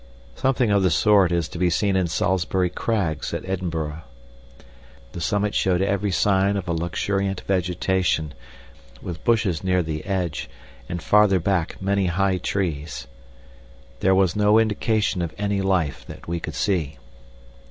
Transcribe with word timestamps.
Something 0.33 0.71
of 0.71 0.81
the 0.81 0.89
sort 0.89 1.31
is 1.31 1.47
to 1.49 1.59
be 1.59 1.69
seen 1.69 1.95
in 1.95 2.07
Salisbury 2.07 2.71
Crags 2.71 3.35
at 3.35 3.47
Edinburgh. 3.47 4.01
The 5.11 5.21
summit 5.21 5.53
showed 5.53 5.83
every 5.83 6.09
sign 6.09 6.57
of 6.57 6.67
a 6.67 6.73
luxuriant 6.73 7.41
vegetation, 7.41 8.33
with 8.99 9.23
bushes 9.23 9.63
near 9.63 9.83
the 9.83 10.03
edge, 10.05 10.49
and 10.89 11.03
farther 11.03 11.39
back 11.39 11.79
many 11.79 12.07
high 12.07 12.39
trees. 12.39 13.05
There 13.99 14.15
was 14.15 14.35
no 14.35 14.57
indication 14.57 15.21
of 15.21 15.35
any 15.37 15.61
life 15.61 16.03
that 16.07 16.27
we 16.27 16.39
could 16.39 16.55
see. 16.55 16.97